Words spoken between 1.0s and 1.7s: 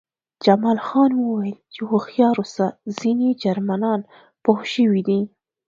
وویل